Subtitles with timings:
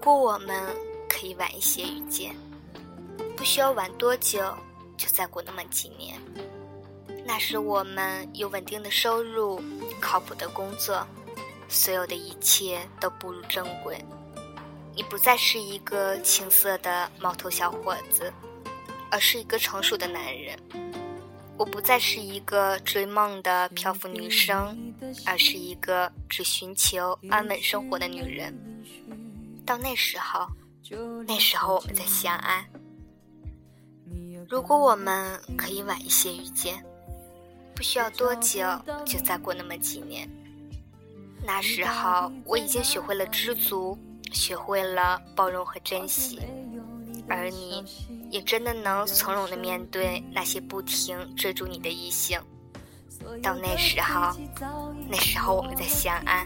[0.00, 0.74] 果我们
[1.08, 2.34] 可以晚一些遇见，
[3.36, 4.40] 不需要晚多久，
[4.96, 6.18] 就再过那么几年。
[7.24, 9.62] 那时我们有稳定的收入，
[10.00, 11.06] 靠谱的工作，
[11.68, 14.02] 所有的一切都步入正轨。
[14.96, 18.32] 你不再是一个青涩的毛头小伙子，
[19.10, 20.58] 而是一个成熟的男人。
[21.58, 24.94] 我不再是一个追梦的漂浮女生，
[25.26, 28.58] 而是一个只寻求安稳生活的女人。
[29.70, 30.48] 到那时候，
[31.28, 32.68] 那时候我们再相爱。
[34.48, 36.84] 如果我们可以晚一些遇见，
[37.72, 38.66] 不需要多久，
[39.06, 40.28] 就再过那么几年。
[41.44, 43.96] 那时候我已经学会了知足，
[44.32, 46.40] 学会了包容和珍惜。
[47.28, 47.84] 而你，
[48.28, 52.40] 也真的能从容的面对那些不停追逐你的异性。
[53.40, 54.36] 到那时候，
[55.08, 56.44] 那时候我们再相爱。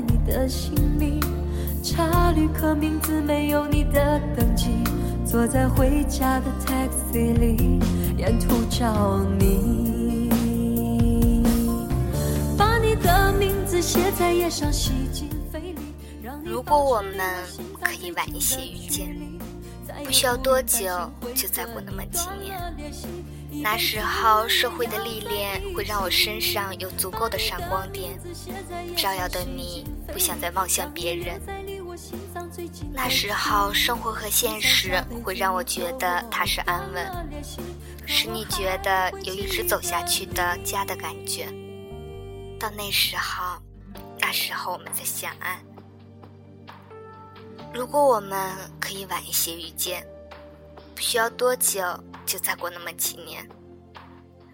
[0.00, 1.20] 你在你的心里，
[1.82, 4.68] 查旅客名字没有你的登记，
[5.26, 7.78] 坐在回家的 taxi 里，
[8.16, 10.30] 沿途找你，
[12.56, 15.80] 把你的名字写在页上，洗进肺里。
[16.44, 17.12] 如果我们
[17.80, 19.14] 可以晚一些遇见，
[20.04, 20.86] 不需要多久，
[21.34, 22.58] 就再过那么几年。
[23.62, 28.18] 那时候，社会的历练会让我身上有足够的闪光点，
[28.96, 31.40] 照耀的你不想再望向别人。
[32.92, 37.28] 那时候，生活和现实会让我觉得踏实安稳，
[38.06, 41.46] 使你觉得有一直走下去的家的感觉。
[42.58, 43.58] 到那时候，
[44.18, 45.60] 那时候我们再相爱。
[47.72, 50.04] 如果我们可以晚一些遇见，
[50.94, 51.82] 不需要多久，
[52.26, 53.48] 就再过那么几年。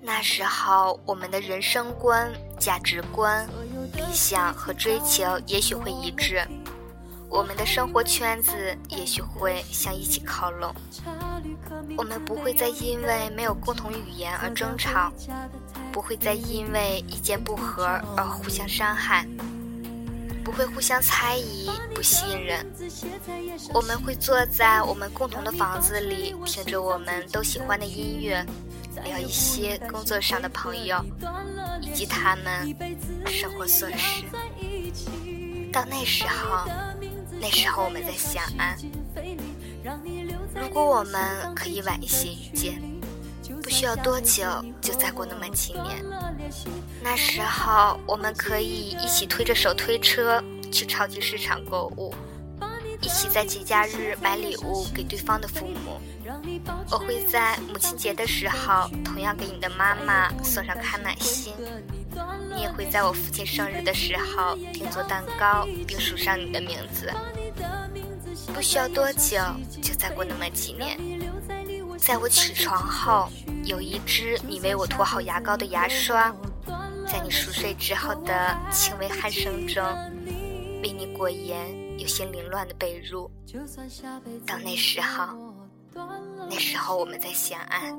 [0.00, 3.48] 那时候，我们的人生观、价值观、
[3.94, 6.46] 理想和追求也许会一致，
[7.30, 10.74] 我们的生活圈子也许会向一起靠拢。
[11.96, 15.12] 我们不会再因为没有共同语言而争吵，
[15.92, 17.86] 不会再因为意见不合
[18.16, 19.26] 而互相伤害。
[20.54, 22.64] 会互相猜疑、不信任。
[23.72, 28.44] 我们会坐在我们共同的房子里，听着我们都喜欢的音乐，
[29.04, 31.04] 聊一些工作上的朋友，
[31.82, 32.74] 以及他们
[33.26, 34.24] 生活琐事。
[35.72, 36.64] 到那时候，
[37.40, 38.76] 那时候我们再相爱。
[40.54, 42.93] 如果我们可以晚一些遇见。
[43.74, 44.44] 需要多久，
[44.80, 46.00] 就再过那么几年。
[47.02, 50.40] 那时候，我们可以一起推着手推车
[50.70, 52.14] 去超级市场购物，
[53.00, 56.00] 一起在节假日买礼物给对方的父母。
[56.88, 61.52] 我会在母亲节的时候，同样给你的妈妈送上康乃馨。
[62.54, 67.12] 你也会在我父亲生日的时候，订做蛋糕并署上你的名字。
[68.54, 69.36] 不需要多久，
[69.82, 70.96] 就再过那么几年。
[71.98, 73.28] 在我起床后。
[73.64, 76.30] 有一支你为我涂好牙膏的牙刷，
[77.06, 79.82] 在你熟睡之后的轻微鼾声中，
[80.82, 83.28] 为你裹严有些凌乱的被褥。
[84.46, 85.54] 到那时候，
[86.50, 87.90] 那时候我们再相爱。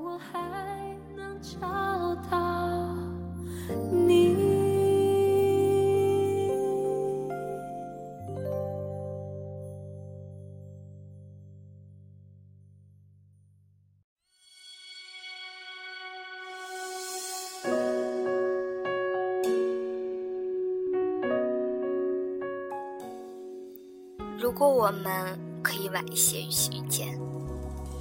[24.46, 27.20] 如果我们可以晚一些遇见，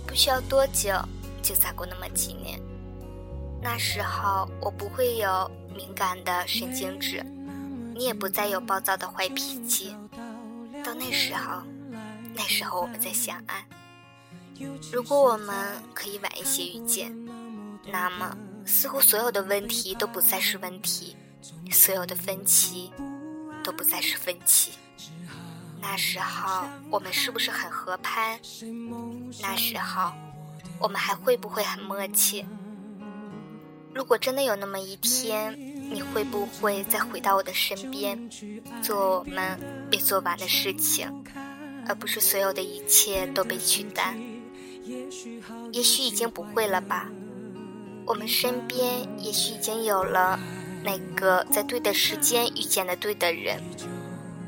[0.06, 0.92] 不需要多久，
[1.42, 2.60] 就再过那么几年。
[3.62, 7.24] 那时候我不会有敏感的神经质，
[7.94, 9.96] 你也不再有暴躁的坏脾气。
[10.84, 11.62] 到那时候，
[12.34, 13.66] 那时候我们再相爱。
[14.92, 17.10] 如果我们可以晚一些遇见，
[17.90, 18.36] 那么
[18.66, 21.16] 似乎所有的问题都不再是问题，
[21.70, 22.92] 所有的分歧
[23.64, 24.72] 都不再是分歧。
[25.86, 28.40] 那时候我们是不是很合拍？
[29.42, 30.10] 那时候
[30.80, 32.44] 我们还会不会很默契？
[33.94, 35.54] 如果真的有那么一天，
[35.92, 38.18] 你会不会再回到我的身边，
[38.82, 39.60] 做我们
[39.90, 41.06] 没做完的事情，
[41.86, 44.16] 而不是所有的一切都被取代？
[45.70, 47.08] 也许已经不会了吧。
[48.06, 50.40] 我们身边也许已经有了
[50.82, 53.62] 那个在对的时间遇见的对的人。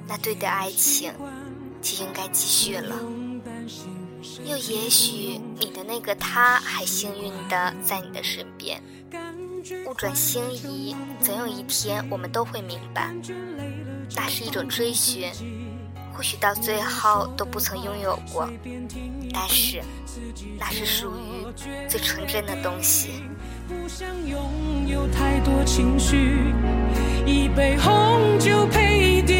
[0.08, 1.12] 那对的爱情
[1.82, 2.96] 就应该继续了，
[4.44, 8.80] 又也许你的那个他还幸运的在你的身边。
[9.84, 13.12] 物转星移，总有一天我们都会明白，
[14.14, 15.28] 那是一种追寻，
[16.14, 18.48] 或许到最后都不曾拥有过，
[19.32, 19.82] 但是
[20.56, 21.44] 那是属于
[21.88, 23.24] 最纯真的东西。
[23.68, 26.54] 不想拥有太多情绪，
[27.26, 29.35] 一杯红酒配电，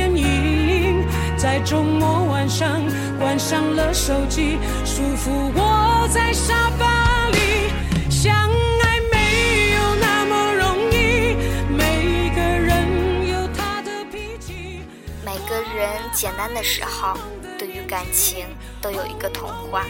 [1.46, 2.82] 在周末晚上
[3.20, 7.70] 关上了手机，舒服窝在沙发里。
[8.10, 11.36] 相爱没有那么容易，
[11.70, 14.80] 每个人有他的脾气。
[15.24, 17.16] 每个人简单的时候，
[17.56, 18.44] 对于感情
[18.80, 19.84] 都有一个童话。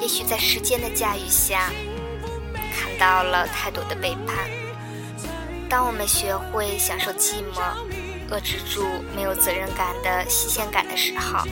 [0.00, 1.70] 也许在时间的驾驭下。
[2.74, 4.48] 看到了太多的背叛。
[5.68, 7.60] 当我们学会享受寂寞，
[8.30, 11.44] 遏制住没有责任感的新鲜感的时候，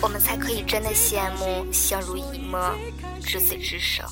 [0.00, 2.74] 我们才可以真的羡慕相濡以沫、
[3.22, 4.04] 执子之手。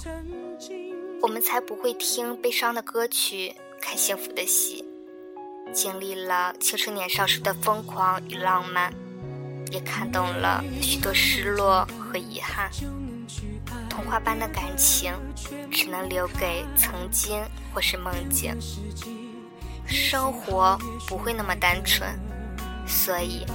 [1.20, 4.84] 我们才不会听悲伤的歌曲，看幸福的戏。
[5.72, 8.92] 经历了青春年少时的疯狂与浪漫，
[9.70, 12.70] 也看懂了许多失落和遗憾。
[13.88, 15.14] 童话般的感情，
[15.70, 17.42] 只能留给曾经
[17.72, 18.54] 或是梦境。
[19.92, 22.08] 生活不会那么单纯，
[22.86, 23.46] 所以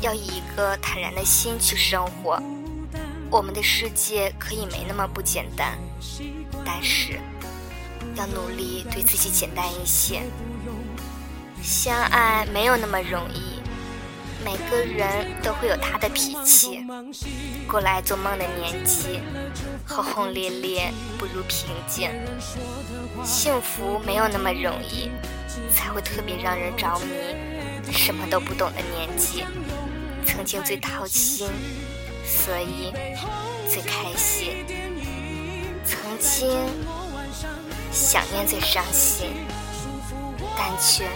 [0.00, 2.42] 要以一个坦然的心去生活。
[3.30, 5.78] 我们的世界可以没那么不简单，
[6.64, 7.20] 但是
[8.16, 10.22] 要努力对自己简单一些。
[11.62, 13.53] 相爱没有那么容易。
[14.44, 16.84] 每个人都会有他的脾气，
[17.66, 19.20] 过来做梦的年纪，
[19.88, 22.10] 轰轰烈烈不如平静。
[23.24, 25.08] 幸福没有那么容易，
[25.72, 27.90] 才会特别让人着迷。
[27.90, 29.44] 什么都不懂的年纪，
[30.26, 31.48] 曾经最掏心，
[32.26, 32.92] 所以
[33.66, 34.66] 最开心。
[35.86, 36.50] 曾经
[37.90, 39.28] 想念最伤心，
[40.56, 41.08] 但却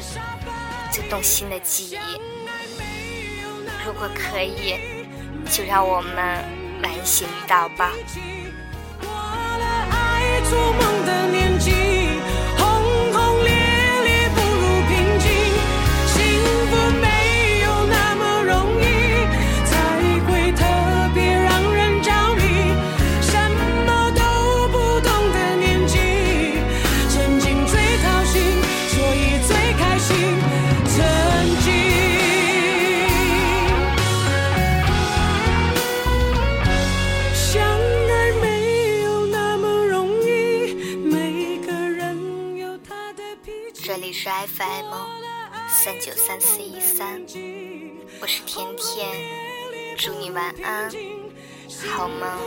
[0.90, 2.37] 最动心的记忆。
[3.88, 4.76] 如果可以，
[5.50, 6.44] 就让我们
[6.82, 7.90] 晚一些遇到吧。
[44.46, 44.94] FM
[45.68, 47.20] 三九三四一三，
[48.20, 49.08] 我是甜甜，
[49.96, 50.88] 祝你晚安，
[51.90, 52.38] 好梦。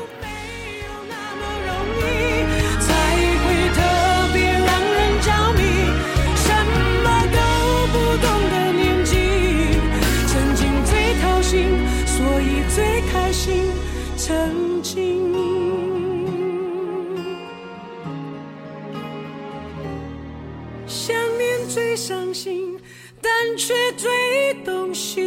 [21.04, 22.80] 想念最伤心，
[23.20, 25.24] 但却最动心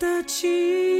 [0.00, 0.97] 的情。